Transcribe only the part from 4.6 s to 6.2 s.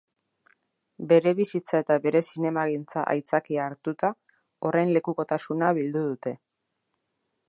horren lekukotasuna bildu